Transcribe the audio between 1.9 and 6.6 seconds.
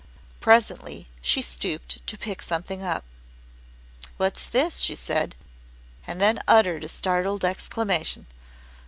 to pick something up. "What's this," she said, and then